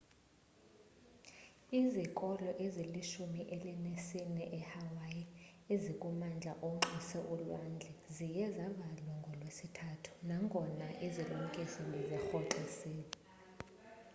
[1.81, 5.25] izikolo ezilishumi elinesine ehawaii
[5.73, 13.05] ezikumandla onxuse ulwandle ziye zavalwa ngolwesithathu nangona izilumkiso bezirhoxisiwe